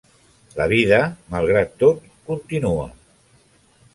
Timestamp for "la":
0.59-0.65